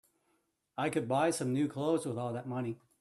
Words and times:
I 0.79 0.89
could 0.89 1.07
buy 1.07 1.29
some 1.29 1.53
new 1.53 1.67
clothes 1.67 2.07
with 2.07 2.17
all 2.17 2.33
that 2.33 2.47
money. 2.47 2.79